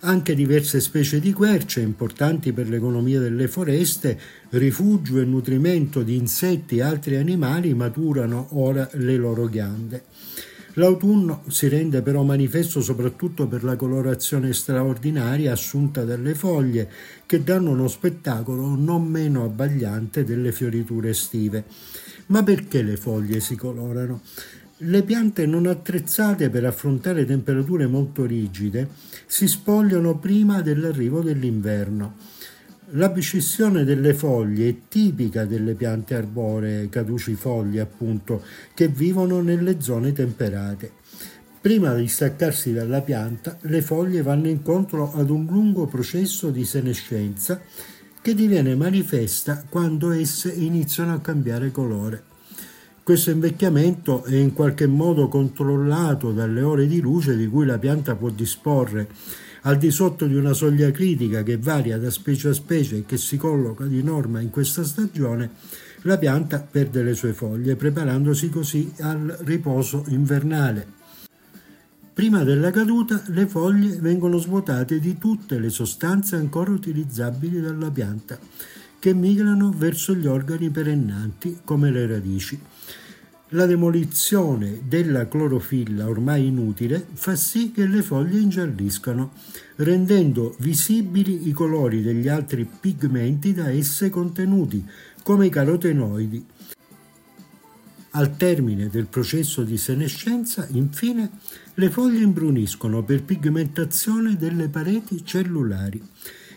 Anche 0.00 0.36
diverse 0.36 0.78
specie 0.78 1.18
di 1.18 1.32
querce, 1.32 1.80
importanti 1.80 2.52
per 2.52 2.68
l'economia 2.68 3.18
delle 3.18 3.48
foreste, 3.48 4.16
rifugio 4.50 5.18
e 5.18 5.24
nutrimento 5.24 6.04
di 6.04 6.14
insetti 6.14 6.76
e 6.76 6.82
altri 6.82 7.16
animali, 7.16 7.74
maturano 7.74 8.46
ora 8.50 8.88
le 8.92 9.16
loro 9.16 9.46
ghiande. 9.46 10.04
L'autunno 10.74 11.42
si 11.48 11.66
rende 11.66 12.00
però 12.02 12.22
manifesto 12.22 12.80
soprattutto 12.80 13.48
per 13.48 13.64
la 13.64 13.74
colorazione 13.74 14.52
straordinaria 14.52 15.50
assunta 15.50 16.04
dalle 16.04 16.36
foglie, 16.36 16.88
che 17.26 17.42
danno 17.42 17.70
uno 17.70 17.88
spettacolo 17.88 18.76
non 18.76 19.04
meno 19.04 19.42
abbagliante 19.42 20.22
delle 20.22 20.52
fioriture 20.52 21.08
estive. 21.08 21.64
Ma 22.26 22.44
perché 22.44 22.82
le 22.82 22.96
foglie 22.96 23.40
si 23.40 23.56
colorano? 23.56 24.20
Le 24.82 25.02
piante 25.02 25.44
non 25.44 25.66
attrezzate 25.66 26.50
per 26.50 26.64
affrontare 26.64 27.24
temperature 27.24 27.88
molto 27.88 28.24
rigide 28.24 28.88
si 29.26 29.48
spogliano 29.48 30.18
prima 30.18 30.62
dell'arrivo 30.62 31.20
dell'inverno. 31.20 32.14
La 32.90 33.08
biscissione 33.08 33.82
delle 33.82 34.14
foglie 34.14 34.68
è 34.68 34.76
tipica 34.86 35.44
delle 35.46 35.74
piante 35.74 36.14
arboree 36.14 36.88
caducifoglie, 36.88 37.80
appunto, 37.80 38.44
che 38.72 38.86
vivono 38.86 39.40
nelle 39.40 39.80
zone 39.80 40.12
temperate. 40.12 40.92
Prima 41.60 41.92
di 41.94 42.06
staccarsi 42.06 42.72
dalla 42.72 43.00
pianta, 43.00 43.58
le 43.62 43.82
foglie 43.82 44.22
vanno 44.22 44.46
incontro 44.46 45.12
ad 45.12 45.28
un 45.28 45.44
lungo 45.46 45.86
processo 45.86 46.50
di 46.50 46.64
senescenza 46.64 47.60
che 48.22 48.32
diviene 48.32 48.76
manifesta 48.76 49.64
quando 49.68 50.12
esse 50.12 50.52
iniziano 50.52 51.14
a 51.14 51.20
cambiare 51.20 51.72
colore. 51.72 52.27
Questo 53.08 53.30
invecchiamento 53.30 54.22
è 54.24 54.36
in 54.36 54.52
qualche 54.52 54.86
modo 54.86 55.28
controllato 55.28 56.30
dalle 56.30 56.60
ore 56.60 56.86
di 56.86 57.00
luce 57.00 57.38
di 57.38 57.46
cui 57.46 57.64
la 57.64 57.78
pianta 57.78 58.14
può 58.14 58.28
disporre 58.28 59.08
al 59.62 59.78
di 59.78 59.90
sotto 59.90 60.26
di 60.26 60.34
una 60.34 60.52
soglia 60.52 60.90
critica 60.90 61.42
che 61.42 61.56
varia 61.56 61.96
da 61.96 62.10
specie 62.10 62.48
a 62.48 62.52
specie 62.52 62.98
e 62.98 63.04
che 63.06 63.16
si 63.16 63.38
colloca 63.38 63.86
di 63.86 64.02
norma 64.02 64.42
in 64.42 64.50
questa 64.50 64.84
stagione, 64.84 65.52
la 66.02 66.18
pianta 66.18 66.60
perde 66.60 67.02
le 67.02 67.14
sue 67.14 67.32
foglie, 67.32 67.76
preparandosi 67.76 68.50
così 68.50 68.92
al 69.00 69.38
riposo 69.40 70.04
invernale. 70.08 70.86
Prima 72.12 72.44
della 72.44 72.70
caduta 72.70 73.22
le 73.28 73.46
foglie 73.46 73.96
vengono 73.96 74.36
svuotate 74.36 75.00
di 75.00 75.16
tutte 75.16 75.58
le 75.58 75.70
sostanze 75.70 76.36
ancora 76.36 76.72
utilizzabili 76.72 77.58
dalla 77.58 77.90
pianta, 77.90 78.38
che 78.98 79.14
migrano 79.14 79.72
verso 79.74 80.14
gli 80.14 80.26
organi 80.26 80.68
perennanti 80.68 81.60
come 81.64 81.90
le 81.90 82.06
radici. 82.06 82.60
La 83.52 83.64
demolizione 83.64 84.82
della 84.86 85.26
clorofilla 85.26 86.06
ormai 86.06 86.48
inutile 86.48 87.06
fa 87.14 87.34
sì 87.34 87.72
che 87.72 87.86
le 87.86 88.02
foglie 88.02 88.40
ingialliscano, 88.40 89.32
rendendo 89.76 90.54
visibili 90.58 91.48
i 91.48 91.52
colori 91.52 92.02
degli 92.02 92.28
altri 92.28 92.68
pigmenti 92.68 93.54
da 93.54 93.70
esse 93.70 94.10
contenuti, 94.10 94.84
come 95.22 95.46
i 95.46 95.48
carotenoidi. 95.48 96.44
Al 98.10 98.36
termine 98.36 98.88
del 98.88 99.06
processo 99.06 99.62
di 99.62 99.78
senescenza, 99.78 100.66
infine, 100.72 101.30
le 101.74 101.88
foglie 101.88 102.20
imbruniscono 102.20 103.02
per 103.02 103.22
pigmentazione 103.22 104.36
delle 104.36 104.68
pareti 104.68 105.24
cellulari. 105.24 106.02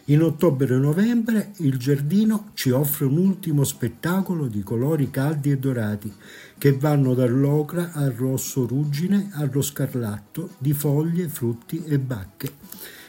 In 0.05 0.23
ottobre 0.23 0.73
e 0.73 0.77
novembre 0.79 1.51
il 1.57 1.77
giardino 1.77 2.49
ci 2.55 2.71
offre 2.71 3.05
un 3.05 3.17
ultimo 3.17 3.63
spettacolo 3.63 4.47
di 4.47 4.63
colori 4.63 5.11
caldi 5.11 5.51
e 5.51 5.59
dorati 5.59 6.11
che 6.57 6.73
vanno 6.73 7.13
dall'ocra 7.13 7.91
al 7.93 8.11
rosso 8.11 8.65
ruggine 8.65 9.29
allo 9.33 9.61
scarlatto 9.61 10.49
di 10.57 10.73
foglie, 10.73 11.27
frutti 11.27 11.83
e 11.85 11.99
bacche. 11.99 12.51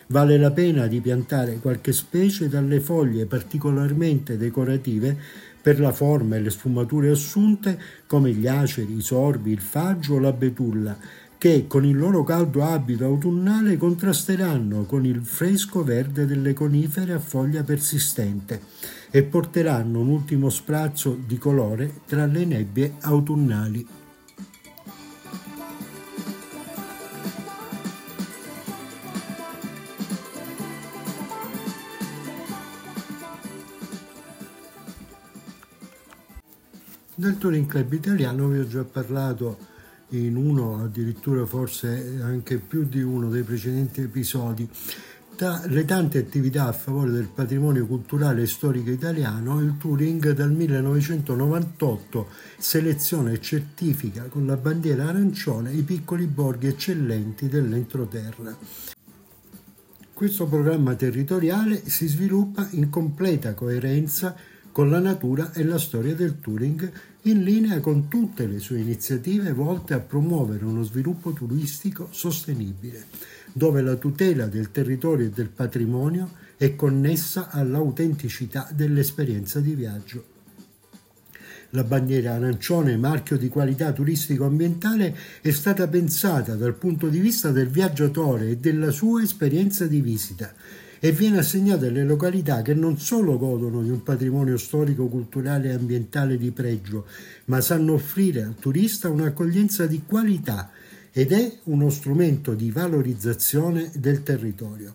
Vale 0.08 0.36
la 0.36 0.50
pena 0.50 0.86
di 0.86 1.00
piantare 1.00 1.60
qualche 1.60 1.94
specie 1.94 2.48
dalle 2.48 2.80
foglie 2.80 3.24
particolarmente 3.24 4.36
decorative 4.36 5.16
per 5.62 5.80
la 5.80 5.92
forma 5.92 6.36
e 6.36 6.40
le 6.40 6.50
sfumature 6.50 7.08
assunte 7.08 7.80
come 8.06 8.32
gli 8.32 8.46
aceri, 8.46 8.96
i 8.96 9.00
sorbi, 9.00 9.52
il 9.52 9.60
faggio 9.60 10.14
o 10.14 10.18
la 10.18 10.32
betulla, 10.32 10.98
che 11.42 11.66
con 11.66 11.84
il 11.84 11.98
loro 11.98 12.22
caldo 12.22 12.62
abito 12.62 13.04
autunnale 13.04 13.76
contrasteranno 13.76 14.84
con 14.84 15.04
il 15.04 15.22
fresco 15.24 15.82
verde 15.82 16.24
delle 16.24 16.52
conifere 16.52 17.14
a 17.14 17.18
foglia 17.18 17.64
persistente 17.64 18.62
e 19.10 19.24
porteranno 19.24 19.98
un 19.98 20.06
ultimo 20.06 20.50
sprazzo 20.50 21.18
di 21.26 21.38
colore 21.38 22.02
tra 22.06 22.26
le 22.26 22.44
nebbie 22.44 22.94
autunnali. 23.00 23.84
Del 37.16 37.36
Touring 37.36 37.66
Club 37.66 37.92
italiano 37.94 38.46
vi 38.46 38.60
ho 38.60 38.68
già 38.68 38.84
parlato 38.84 39.70
in 40.16 40.36
uno, 40.36 40.82
addirittura 40.82 41.44
forse 41.46 42.20
anche 42.22 42.58
più 42.58 42.84
di 42.84 43.02
uno 43.02 43.28
dei 43.28 43.42
precedenti 43.42 44.00
episodi. 44.00 44.68
Tra 45.34 45.62
le 45.66 45.84
tante 45.84 46.18
attività 46.18 46.66
a 46.66 46.72
favore 46.72 47.10
del 47.10 47.26
patrimonio 47.26 47.86
culturale 47.86 48.42
e 48.42 48.46
storico 48.46 48.90
italiano, 48.90 49.60
il 49.60 49.76
Touring 49.78 50.32
dal 50.32 50.52
1998 50.52 52.28
seleziona 52.58 53.30
e 53.32 53.40
certifica 53.40 54.24
con 54.24 54.46
la 54.46 54.56
bandiera 54.56 55.08
arancione 55.08 55.72
i 55.72 55.82
piccoli 55.82 56.26
borghi 56.26 56.68
eccellenti 56.68 57.48
dell'entroterra. 57.48 58.56
Questo 60.12 60.46
programma 60.46 60.94
territoriale 60.94 61.82
si 61.88 62.06
sviluppa 62.06 62.68
in 62.72 62.90
completa 62.90 63.54
coerenza 63.54 64.36
con 64.72 64.90
la 64.90 64.98
natura 64.98 65.52
e 65.52 65.62
la 65.62 65.78
storia 65.78 66.14
del 66.14 66.40
touring 66.40 66.90
in 67.22 67.44
linea 67.44 67.78
con 67.80 68.08
tutte 68.08 68.46
le 68.46 68.58
sue 68.58 68.80
iniziative 68.80 69.52
volte 69.52 69.94
a 69.94 70.00
promuovere 70.00 70.64
uno 70.64 70.82
sviluppo 70.82 71.32
turistico 71.32 72.08
sostenibile, 72.10 73.04
dove 73.52 73.82
la 73.82 73.96
tutela 73.96 74.46
del 74.46 74.70
territorio 74.70 75.26
e 75.26 75.30
del 75.30 75.50
patrimonio 75.50 76.30
è 76.56 76.74
connessa 76.74 77.50
all'autenticità 77.50 78.68
dell'esperienza 78.72 79.60
di 79.60 79.74
viaggio. 79.74 80.31
La 81.74 81.84
bandiera 81.84 82.34
arancione, 82.34 82.98
marchio 82.98 83.38
di 83.38 83.48
qualità 83.48 83.92
turistico-ambientale, 83.92 85.16
è 85.40 85.50
stata 85.52 85.88
pensata 85.88 86.54
dal 86.54 86.74
punto 86.74 87.08
di 87.08 87.18
vista 87.18 87.50
del 87.50 87.68
viaggiatore 87.68 88.50
e 88.50 88.56
della 88.58 88.90
sua 88.90 89.22
esperienza 89.22 89.86
di 89.86 90.02
visita 90.02 90.52
e 91.00 91.12
viene 91.12 91.38
assegnata 91.38 91.86
alle 91.86 92.04
località 92.04 92.60
che 92.60 92.74
non 92.74 92.98
solo 92.98 93.38
godono 93.38 93.82
di 93.82 93.88
un 93.88 94.02
patrimonio 94.02 94.58
storico, 94.58 95.06
culturale 95.06 95.70
e 95.70 95.72
ambientale 95.72 96.36
di 96.36 96.50
pregio, 96.50 97.06
ma 97.46 97.62
sanno 97.62 97.94
offrire 97.94 98.42
al 98.42 98.56
turista 98.56 99.08
un'accoglienza 99.08 99.86
di 99.86 100.02
qualità 100.04 100.70
ed 101.10 101.32
è 101.32 101.56
uno 101.64 101.88
strumento 101.88 102.52
di 102.52 102.70
valorizzazione 102.70 103.90
del 103.94 104.22
territorio. 104.22 104.94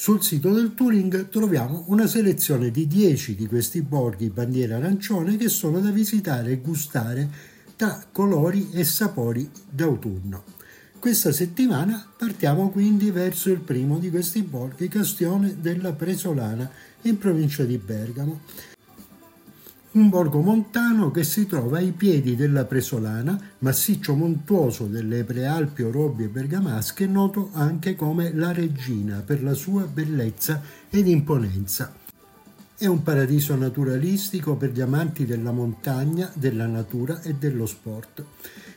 Sul 0.00 0.22
sito 0.22 0.50
del 0.54 0.72
Touring 0.72 1.28
troviamo 1.28 1.84
una 1.88 2.06
selezione 2.06 2.70
di 2.70 2.86
10 2.86 3.34
di 3.34 3.46
questi 3.46 3.82
borghi 3.82 4.30
bandiera 4.30 4.76
arancione 4.76 5.36
che 5.36 5.50
sono 5.50 5.78
da 5.78 5.90
visitare 5.90 6.52
e 6.52 6.56
gustare 6.56 7.28
tra 7.76 8.02
colori 8.10 8.70
e 8.72 8.82
sapori 8.84 9.50
d'autunno. 9.68 10.42
Questa 10.98 11.32
settimana 11.32 12.10
partiamo 12.16 12.70
quindi 12.70 13.10
verso 13.10 13.50
il 13.50 13.60
primo 13.60 13.98
di 13.98 14.08
questi 14.08 14.40
borghi, 14.40 14.88
Castione 14.88 15.60
della 15.60 15.92
Presolana, 15.92 16.70
in 17.02 17.18
provincia 17.18 17.64
di 17.64 17.76
Bergamo. 17.76 18.40
Un 19.92 20.08
borgo 20.08 20.40
montano 20.40 21.10
che 21.10 21.24
si 21.24 21.46
trova 21.46 21.78
ai 21.78 21.90
piedi 21.90 22.36
della 22.36 22.64
Presolana, 22.64 23.36
massiccio 23.58 24.14
montuoso 24.14 24.84
delle 24.86 25.24
prealpi 25.24 25.82
Orobbie 25.82 26.28
bergamasche, 26.28 27.08
noto 27.08 27.50
anche 27.54 27.96
come 27.96 28.32
La 28.32 28.52
Regina 28.52 29.20
per 29.26 29.42
la 29.42 29.52
sua 29.52 29.86
bellezza 29.86 30.62
ed 30.88 31.08
imponenza. 31.08 31.92
È 32.76 32.86
un 32.86 33.02
paradiso 33.02 33.56
naturalistico 33.56 34.54
per 34.54 34.70
gli 34.70 34.80
amanti 34.80 35.26
della 35.26 35.50
montagna, 35.50 36.30
della 36.34 36.66
natura 36.66 37.20
e 37.22 37.34
dello 37.34 37.66
sport. 37.66 38.24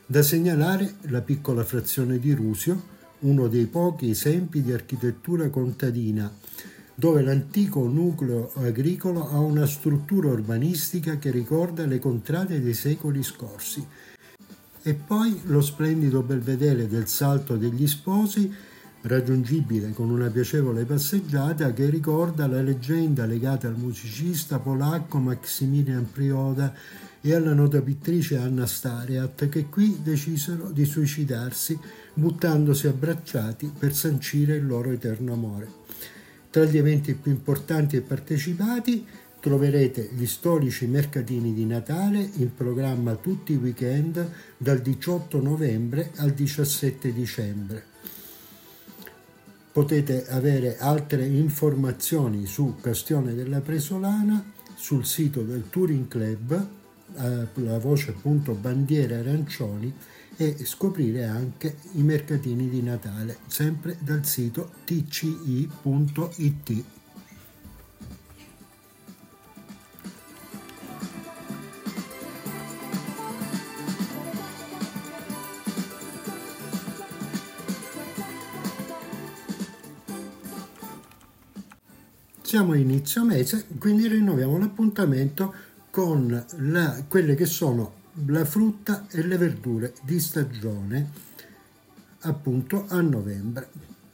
Da 0.08 0.24
segnalare 0.24 0.96
la 1.02 1.22
piccola 1.22 1.64
frazione 1.64 2.18
di 2.18 2.34
Rusio, 2.34 2.92
uno 3.20 3.48
dei 3.48 3.68
pochi 3.68 4.10
esempi 4.10 4.64
di 4.64 4.74
architettura 4.74 5.48
contadina, 5.50 6.34
dove 6.96 7.22
l'antico 7.22 7.88
nucleo 7.88 8.52
agricolo 8.56 9.30
ha 9.30 9.40
una 9.40 9.66
struttura 9.66 10.30
urbanistica 10.30 11.18
che 11.18 11.32
ricorda 11.32 11.86
le 11.86 12.00
contrade 12.00 12.62
dei 12.62 12.74
secoli 12.74 13.24
scorsi. 13.24 13.86
E 14.86 14.94
poi 14.94 15.42
lo 15.46 15.62
splendido 15.62 16.22
belvedere 16.22 16.88
del 16.88 17.08
Salto 17.08 17.56
degli 17.56 17.88
Sposi, 17.88 18.52
raggiungibile 19.04 19.92
con 19.92 20.10
una 20.10 20.30
piacevole 20.30 20.86
passeggiata 20.86 21.74
che 21.74 21.90
ricorda 21.90 22.48
la 22.48 22.62
leggenda 22.62 23.26
legata 23.26 23.68
al 23.68 23.78
musicista 23.78 24.60
polacco 24.60 25.18
Maximilian 25.18 26.10
Prioda 26.12 26.74
e 27.20 27.34
alla 27.34 27.54
nota 27.54 27.82
pittrice 27.82 28.38
Anna 28.38 28.66
Stariat 28.66 29.48
che 29.50 29.66
qui 29.66 30.00
decisero 30.04 30.72
di 30.72 30.86
suicidarsi 30.86 31.78
buttandosi 32.14 32.88
abbracciati 32.88 33.72
per 33.78 33.94
sancire 33.94 34.56
il 34.56 34.68
loro 34.68 34.92
eterno 34.92 35.34
amore. 35.34 35.83
Tra 36.54 36.66
gli 36.66 36.78
eventi 36.78 37.16
più 37.16 37.32
importanti 37.32 37.96
e 37.96 38.02
partecipati 38.02 39.04
troverete 39.40 40.12
gli 40.14 40.28
storici 40.28 40.86
mercatini 40.86 41.52
di 41.52 41.66
Natale 41.66 42.30
in 42.36 42.54
programma 42.54 43.16
tutti 43.16 43.54
i 43.54 43.56
weekend 43.56 44.24
dal 44.56 44.80
18 44.80 45.42
novembre 45.42 46.12
al 46.18 46.30
17 46.30 47.12
dicembre. 47.12 47.84
Potete 49.72 50.28
avere 50.28 50.78
altre 50.78 51.26
informazioni 51.26 52.46
su 52.46 52.76
Castione 52.80 53.34
della 53.34 53.62
Presolana 53.62 54.46
sul 54.76 55.08
sito 55.08 55.42
del 55.42 55.72
Touring 55.72 56.08
Club 56.08 56.68
eh, 57.16 57.48
la 57.62 57.80
voce 57.80 58.12
appunto 58.12 58.54
bandiere 58.54 59.16
arancioni 59.16 59.92
e 60.38 60.66
scoprire 60.66 61.26
anche 61.26 61.78
i 61.94 62.02
mercatini 62.04 62.70
di 62.70 62.82
Natale 62.82 63.38
sempre 63.48 63.98
dal 64.00 64.26
sito 64.26 64.72
tci.it. 64.86 65.72
Siamo 82.42 82.74
a 82.74 82.78
inizio 82.78 83.24
mese, 83.24 83.66
quindi 83.80 84.08
rinnoviamo 84.08 84.60
l'appuntamento 84.60 85.54
con 85.90 86.46
la, 86.58 87.04
quelle 87.08 87.34
che 87.34 87.48
sono 87.48 88.02
la 88.28 88.46
frutta 88.46 89.08
e 89.10 89.24
le 89.24 89.38
verdure 89.38 89.94
di 90.04 90.20
stagione 90.20 91.10
appunto 92.20 92.86
a 92.88 93.02
novembre. 93.02 93.70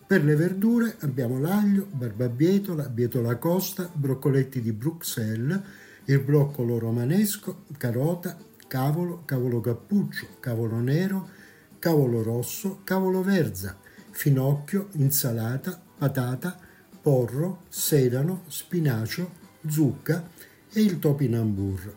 Per 0.07 0.23
le 0.23 0.35
verdure 0.35 0.95
abbiamo 1.01 1.37
l'aglio, 1.37 1.85
barbabietola, 1.91 2.89
bietola 2.89 3.35
costa, 3.35 3.89
broccoletti 3.91 4.61
di 4.61 4.71
Bruxelles, 4.71 5.61
il 6.05 6.19
broccolo 6.21 6.79
romanesco, 6.79 7.65
carota, 7.77 8.35
cavolo, 8.67 9.23
cavolo 9.25 9.61
cappuccio, 9.61 10.37
cavolo 10.39 10.79
nero, 10.79 11.29
cavolo 11.77 12.23
rosso, 12.23 12.79
cavolo 12.83 13.21
verza, 13.21 13.77
finocchio, 14.09 14.87
insalata, 14.93 15.79
patata, 15.97 16.57
porro, 17.01 17.63
sedano, 17.69 18.43
spinacio, 18.47 19.31
zucca, 19.67 20.27
e 20.71 20.81
il 20.81 20.99
topinambur. 20.99 21.95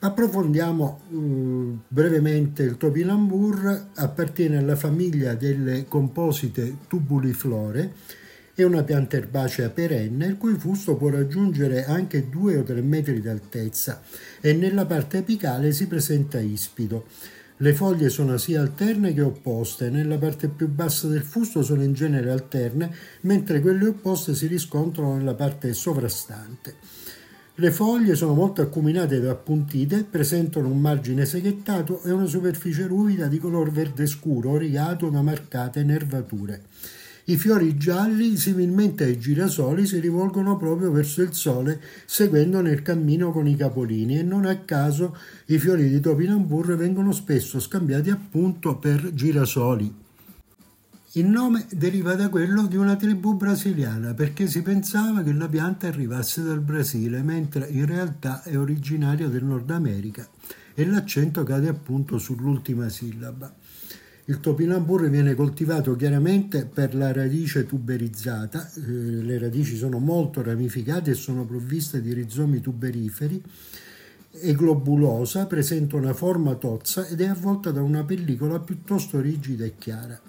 Approfondiamo 0.00 1.00
uh, 1.10 1.78
brevemente 1.88 2.62
il 2.62 2.76
topinambur, 2.76 3.88
appartiene 3.94 4.58
alla 4.58 4.76
famiglia 4.76 5.34
delle 5.34 5.86
composite 5.88 6.76
tubuliflore, 6.86 7.94
è 8.54 8.62
una 8.62 8.84
pianta 8.84 9.16
erbacea 9.16 9.70
perenne 9.70 10.26
il 10.26 10.36
cui 10.36 10.54
fusto 10.54 10.94
può 10.94 11.08
raggiungere 11.08 11.84
anche 11.84 12.28
2 12.28 12.58
o 12.58 12.62
3 12.62 12.80
metri 12.80 13.20
d'altezza 13.20 14.00
e 14.40 14.52
nella 14.52 14.86
parte 14.86 15.18
apicale 15.18 15.72
si 15.72 15.88
presenta 15.88 16.38
ispido. 16.38 17.06
Le 17.56 17.74
foglie 17.74 18.08
sono 18.08 18.36
sia 18.36 18.60
alterne 18.60 19.12
che 19.12 19.22
opposte, 19.22 19.90
nella 19.90 20.16
parte 20.16 20.46
più 20.46 20.68
bassa 20.68 21.08
del 21.08 21.22
fusto 21.22 21.64
sono 21.64 21.82
in 21.82 21.92
genere 21.92 22.30
alterne, 22.30 22.94
mentre 23.22 23.58
quelle 23.58 23.88
opposte 23.88 24.32
si 24.36 24.46
riscontrano 24.46 25.16
nella 25.16 25.34
parte 25.34 25.72
sovrastante. 25.72 26.76
Le 27.60 27.72
foglie 27.72 28.14
sono 28.14 28.34
molto 28.34 28.62
acuminate 28.62 29.16
ed 29.16 29.26
appuntite, 29.26 30.06
presentano 30.08 30.68
un 30.68 30.80
margine 30.80 31.26
seghettato 31.26 32.02
e 32.04 32.12
una 32.12 32.26
superficie 32.26 32.86
ruvida 32.86 33.26
di 33.26 33.38
color 33.38 33.72
verde 33.72 34.06
scuro, 34.06 34.56
rigato 34.56 35.08
da 35.08 35.22
marcate 35.22 35.82
nervature. 35.82 36.62
I 37.24 37.36
fiori 37.36 37.76
gialli, 37.76 38.36
similmente 38.36 39.02
ai 39.02 39.18
girasoli, 39.18 39.86
si 39.86 39.98
rivolgono 39.98 40.56
proprio 40.56 40.92
verso 40.92 41.20
il 41.20 41.34
sole, 41.34 41.80
seguendo 42.06 42.60
nel 42.60 42.80
cammino 42.82 43.32
con 43.32 43.48
i 43.48 43.56
capolini 43.56 44.20
e 44.20 44.22
non 44.22 44.44
a 44.44 44.56
caso 44.58 45.16
i 45.46 45.58
fiori 45.58 45.88
di 45.88 45.98
topinambur 45.98 46.76
vengono 46.76 47.10
spesso 47.10 47.58
scambiati 47.58 48.10
appunto 48.10 48.76
per 48.76 49.12
girasoli. 49.12 50.06
Il 51.12 51.24
nome 51.24 51.66
deriva 51.70 52.14
da 52.14 52.28
quello 52.28 52.66
di 52.66 52.76
una 52.76 52.94
tribù 52.94 53.34
brasiliana 53.34 54.12
perché 54.12 54.46
si 54.46 54.60
pensava 54.60 55.22
che 55.22 55.32
la 55.32 55.48
pianta 55.48 55.86
arrivasse 55.86 56.42
dal 56.42 56.60
Brasile, 56.60 57.22
mentre 57.22 57.66
in 57.66 57.86
realtà 57.86 58.42
è 58.42 58.58
originaria 58.58 59.26
del 59.28 59.42
Nord 59.42 59.70
America 59.70 60.28
e 60.74 60.84
l'accento 60.84 61.44
cade 61.44 61.68
appunto 61.68 62.18
sull'ultima 62.18 62.90
sillaba. 62.90 63.50
Il 64.26 64.40
topinambur 64.40 65.08
viene 65.08 65.34
coltivato 65.34 65.96
chiaramente 65.96 66.66
per 66.66 66.94
la 66.94 67.10
radice 67.10 67.64
tuberizzata, 67.64 68.70
eh, 68.74 68.80
le 68.82 69.38
radici 69.38 69.76
sono 69.76 69.98
molto 69.98 70.42
ramificate 70.42 71.12
e 71.12 71.14
sono 71.14 71.46
provviste 71.46 72.02
di 72.02 72.12
rizomi 72.12 72.60
tuberiferi, 72.60 73.42
è 74.30 74.52
globulosa, 74.52 75.46
presenta 75.46 75.96
una 75.96 76.12
forma 76.12 76.54
tozza 76.56 77.06
ed 77.06 77.22
è 77.22 77.26
avvolta 77.28 77.70
da 77.70 77.80
una 77.80 78.04
pellicola 78.04 78.60
piuttosto 78.60 79.18
rigida 79.20 79.64
e 79.64 79.72
chiara. 79.78 80.20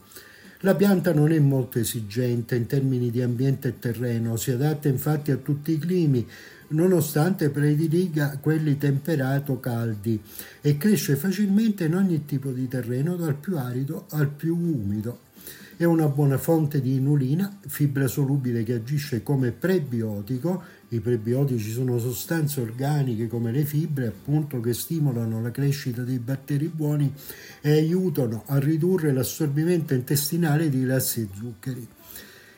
La 0.63 0.75
pianta 0.75 1.13
non 1.13 1.31
è 1.31 1.39
molto 1.39 1.79
esigente 1.79 2.53
in 2.53 2.65
termini 2.65 3.09
di 3.11 3.21
ambiente 3.21 3.69
e 3.69 3.79
terreno, 3.79 4.35
si 4.35 4.51
adatta 4.51 4.89
infatti 4.89 5.31
a 5.31 5.37
tutti 5.37 5.71
i 5.71 5.77
climi, 5.77 6.27
nonostante 6.69 7.49
prediliga 7.49 8.37
quelli 8.41 8.77
temperato 8.77 9.61
caldi 9.61 10.21
e 10.59 10.75
cresce 10.75 11.15
facilmente 11.15 11.85
in 11.85 11.95
ogni 11.95 12.25
tipo 12.25 12.51
di 12.51 12.67
terreno, 12.67 13.15
dal 13.15 13.35
più 13.35 13.57
arido 13.57 14.07
al 14.09 14.27
più 14.27 14.57
umido. 14.57 15.27
È 15.79 15.85
una 15.85 16.09
buona 16.09 16.37
fonte 16.37 16.81
di 16.81 16.95
inulina, 16.95 17.57
fibra 17.65 18.07
solubile 18.07 18.63
che 18.63 18.73
agisce 18.73 19.23
come 19.23 19.51
prebiotico. 19.51 20.61
I 20.89 20.99
prebiotici 20.99 21.71
sono 21.71 21.97
sostanze 21.99 22.59
organiche 22.59 23.29
come 23.29 23.53
le 23.53 23.63
fibre, 23.63 24.07
appunto, 24.07 24.59
che 24.59 24.73
stimolano 24.73 25.41
la 25.41 25.51
crescita 25.51 26.01
dei 26.01 26.19
batteri 26.19 26.67
buoni 26.67 27.13
e 27.61 27.71
aiutano 27.71 28.43
a 28.47 28.59
ridurre 28.59 29.13
l'assorbimento 29.13 29.93
intestinale 29.93 30.69
di 30.69 30.83
grassi 30.83 31.21
e 31.21 31.29
zuccheri. 31.33 31.87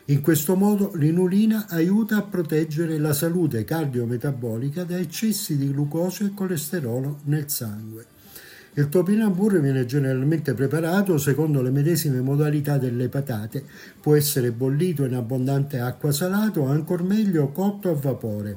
In 0.06 0.20
questo 0.20 0.56
modo 0.56 0.90
l'inulina 0.96 1.68
aiuta 1.68 2.16
a 2.16 2.22
proteggere 2.22 2.98
la 2.98 3.12
salute 3.12 3.62
cardiometabolica 3.62 4.82
da 4.82 4.98
eccessi 4.98 5.56
di 5.56 5.70
glucosio 5.70 6.26
e 6.26 6.34
colesterolo 6.34 7.20
nel 7.26 7.48
sangue. 7.48 8.21
Il 8.74 8.88
topinambur 8.88 9.60
viene 9.60 9.84
generalmente 9.84 10.54
preparato 10.54 11.18
secondo 11.18 11.60
le 11.60 11.70
medesime 11.70 12.22
modalità 12.22 12.78
delle 12.78 13.10
patate, 13.10 13.64
può 14.00 14.14
essere 14.14 14.50
bollito 14.50 15.04
in 15.04 15.14
abbondante 15.14 15.78
acqua 15.78 16.10
salata 16.10 16.60
o 16.60 16.68
ancor 16.68 17.02
meglio 17.02 17.48
cotto 17.48 17.90
a 17.90 17.94
vapore, 17.94 18.56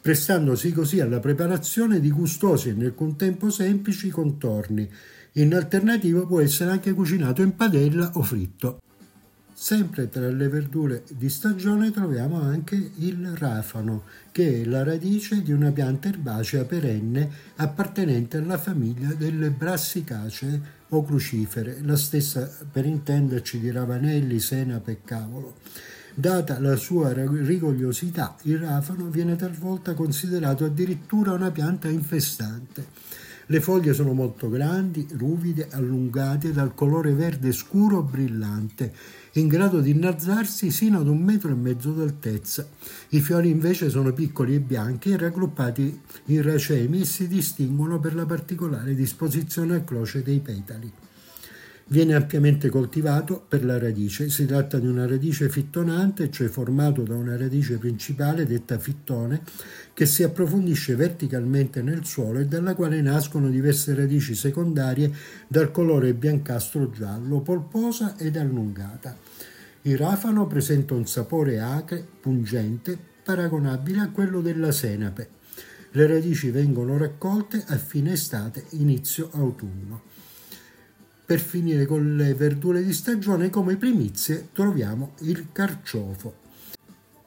prestandosi 0.00 0.72
così 0.72 0.98
alla 0.98 1.20
preparazione 1.20 2.00
di 2.00 2.10
gustosi 2.10 2.70
e 2.70 2.72
nel 2.72 2.96
contempo 2.96 3.48
semplici 3.48 4.10
contorni. 4.10 4.90
In 5.34 5.54
alternativa 5.54 6.26
può 6.26 6.40
essere 6.40 6.72
anche 6.72 6.92
cucinato 6.92 7.40
in 7.40 7.54
padella 7.54 8.10
o 8.14 8.22
fritto. 8.22 8.80
Sempre 9.56 10.08
tra 10.08 10.28
le 10.28 10.48
verdure 10.48 11.04
di 11.10 11.28
stagione 11.28 11.92
troviamo 11.92 12.40
anche 12.40 12.90
il 12.96 13.36
rafano, 13.36 14.02
che 14.32 14.62
è 14.62 14.64
la 14.64 14.82
radice 14.82 15.42
di 15.42 15.52
una 15.52 15.70
pianta 15.70 16.08
erbacea 16.08 16.64
perenne 16.64 17.30
appartenente 17.56 18.38
alla 18.38 18.58
famiglia 18.58 19.14
delle 19.14 19.50
brassicacee 19.50 20.60
o 20.88 21.04
crucifere, 21.04 21.78
la 21.82 21.96
stessa 21.96 22.50
per 22.70 22.84
intenderci 22.84 23.60
di 23.60 23.70
ravanelli, 23.70 24.40
senape 24.40 24.90
e 24.90 24.98
cavolo. 25.04 25.54
Data 26.16 26.58
la 26.58 26.74
sua 26.74 27.12
rigogliosità, 27.12 28.36
il 28.42 28.58
rafano 28.58 29.06
viene 29.06 29.36
talvolta 29.36 29.94
considerato 29.94 30.64
addirittura 30.64 31.32
una 31.32 31.52
pianta 31.52 31.88
infestante. 31.88 33.03
Le 33.46 33.60
foglie 33.60 33.92
sono 33.92 34.14
molto 34.14 34.48
grandi, 34.48 35.06
ruvide, 35.16 35.68
allungate, 35.70 36.50
dal 36.50 36.74
colore 36.74 37.12
verde 37.12 37.52
scuro 37.52 38.02
brillante 38.02 38.92
in 39.32 39.48
grado 39.48 39.80
di 39.80 39.90
innalzarsi 39.90 40.70
sino 40.70 41.00
ad 41.00 41.08
un 41.08 41.18
metro 41.18 41.50
e 41.50 41.54
mezzo 41.54 41.92
d'altezza. 41.92 42.66
I 43.10 43.20
fiori 43.20 43.50
invece 43.50 43.90
sono 43.90 44.12
piccoli 44.12 44.54
e 44.54 44.60
bianchi 44.60 45.10
e 45.10 45.18
raggruppati 45.18 46.00
in 46.26 46.42
racemi 46.42 47.00
e 47.00 47.04
si 47.04 47.28
distinguono 47.28 48.00
per 48.00 48.14
la 48.14 48.24
particolare 48.24 48.94
disposizione 48.94 49.76
a 49.76 49.82
croce 49.82 50.22
dei 50.22 50.40
petali. 50.40 50.92
Viene 51.86 52.14
ampiamente 52.14 52.70
coltivato 52.70 53.44
per 53.46 53.62
la 53.62 53.78
radice. 53.78 54.30
Si 54.30 54.46
tratta 54.46 54.78
di 54.78 54.86
una 54.86 55.06
radice 55.06 55.50
fittonante, 55.50 56.30
cioè 56.30 56.48
formato 56.48 57.02
da 57.02 57.14
una 57.14 57.36
radice 57.36 57.76
principale 57.76 58.46
detta 58.46 58.78
fittone, 58.78 59.42
che 59.92 60.06
si 60.06 60.22
approfondisce 60.22 60.96
verticalmente 60.96 61.82
nel 61.82 62.06
suolo 62.06 62.38
e 62.38 62.46
dalla 62.46 62.74
quale 62.74 63.02
nascono 63.02 63.50
diverse 63.50 63.94
radici 63.94 64.34
secondarie 64.34 65.12
dal 65.46 65.70
colore 65.70 66.14
biancastro 66.14 66.90
giallo, 66.90 67.40
polposa 67.40 68.16
ed 68.16 68.38
allungata. 68.38 69.14
Il 69.82 69.98
rafano 69.98 70.46
presenta 70.46 70.94
un 70.94 71.06
sapore 71.06 71.60
acre, 71.60 72.02
pungente, 72.18 72.96
paragonabile 73.22 74.00
a 74.00 74.08
quello 74.08 74.40
della 74.40 74.72
senape. 74.72 75.28
Le 75.90 76.06
radici 76.06 76.48
vengono 76.48 76.96
raccolte 76.96 77.62
a 77.66 77.76
fine 77.76 78.12
estate, 78.12 78.64
inizio 78.70 79.28
autunno. 79.32 80.13
Per 81.26 81.40
finire 81.40 81.86
con 81.86 82.16
le 82.16 82.34
verdure 82.34 82.84
di 82.84 82.92
stagione, 82.92 83.48
come 83.48 83.76
primizie 83.76 84.48
troviamo 84.52 85.14
il 85.20 85.46
carciofo. 85.52 86.34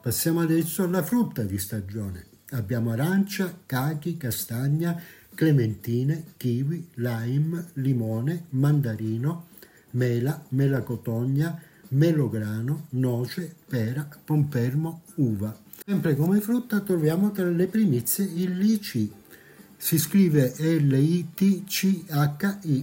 Passiamo 0.00 0.40
adesso 0.40 0.84
alla 0.84 1.02
frutta 1.02 1.42
di 1.42 1.58
stagione. 1.58 2.26
Abbiamo 2.50 2.92
arancia, 2.92 3.52
cachi, 3.66 4.16
castagna, 4.16 5.02
clementine, 5.34 6.26
kiwi, 6.36 6.90
lime, 6.94 7.70
limone, 7.74 8.44
mandarino, 8.50 9.46
mela, 9.90 10.44
melacotogna, 10.50 11.60
melograno, 11.88 12.86
noce, 12.90 13.52
pera, 13.66 14.08
pompermo, 14.24 15.02
uva. 15.16 15.58
Sempre 15.84 16.14
come 16.14 16.38
frutta 16.40 16.80
troviamo 16.80 17.32
tra 17.32 17.50
le 17.50 17.66
primizie 17.66 18.24
il 18.24 18.56
lici, 18.58 19.10
si 19.80 19.96
scrive 19.96 20.54
L-I-T-C-H-I, 20.58 21.26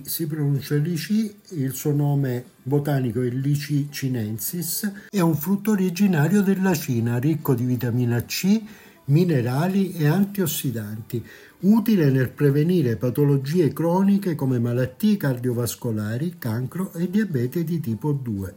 si 0.05 0.27
pronuncia 0.27 0.75
Lici, 0.75 1.36
il 1.49 1.73
suo 1.73 1.91
nome 1.91 2.45
botanico 2.63 3.21
è 3.21 3.27
Lici 3.27 3.89
chinensis, 3.89 4.89
è 5.10 5.19
un 5.19 5.36
frutto 5.36 5.71
originario 5.71 6.41
della 6.41 6.73
Cina, 6.73 7.17
ricco 7.17 7.53
di 7.53 7.65
vitamina 7.65 8.23
C, 8.23 8.62
minerali 9.08 9.91
e 9.91 10.08
antiossidanti, 10.08 11.21
utile 11.60 12.10
nel 12.10 12.29
prevenire 12.29 12.95
patologie 12.95 13.73
croniche 13.73 14.36
come 14.36 14.58
malattie 14.58 15.17
cardiovascolari, 15.17 16.36
cancro 16.39 16.93
e 16.93 17.10
diabete 17.10 17.65
di 17.65 17.81
tipo 17.81 18.13
2. 18.13 18.55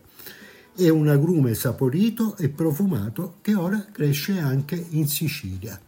È 0.77 0.89
un 0.89 1.09
agrume 1.09 1.55
saporito 1.55 2.37
e 2.37 2.49
profumato 2.51 3.39
che 3.41 3.57
ora 3.57 3.85
cresce 3.91 4.39
anche 4.39 4.87
in 4.91 5.09
Sicilia. 5.09 5.79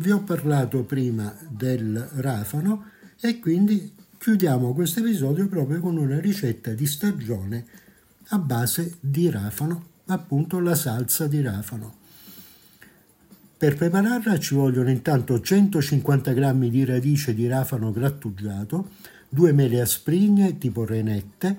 Vi 0.00 0.10
ho 0.10 0.20
parlato 0.20 0.82
prima 0.84 1.36
del 1.46 1.94
rafano 2.14 2.84
e 3.20 3.38
quindi 3.38 3.92
chiudiamo 4.16 4.72
questo 4.72 5.00
episodio 5.00 5.46
proprio 5.46 5.78
con 5.80 5.98
una 5.98 6.18
ricetta 6.18 6.72
di 6.72 6.86
stagione 6.86 7.66
a 8.28 8.38
base 8.38 8.96
di 8.98 9.28
rafano, 9.28 9.88
appunto 10.06 10.58
la 10.58 10.74
salsa 10.74 11.26
di 11.26 11.42
rafano. 11.42 11.96
Per 13.58 13.76
prepararla 13.76 14.38
ci 14.38 14.54
vogliono 14.54 14.88
intanto 14.88 15.38
150 15.38 16.32
g 16.32 16.68
di 16.70 16.84
radice 16.86 17.34
di 17.34 17.46
rafano 17.46 17.92
grattugiato, 17.92 18.92
due 19.28 19.52
mele 19.52 19.82
asprigne 19.82 20.56
tipo 20.56 20.86
renette, 20.86 21.58